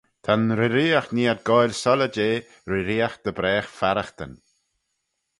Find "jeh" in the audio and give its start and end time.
2.17-2.43